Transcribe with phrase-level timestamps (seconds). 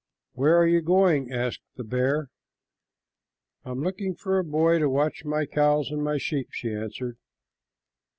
[0.33, 2.29] "Where are you going?" asked the bear.
[3.63, 7.19] "I am looking for a boy to watch my cows and my sheep," she answered.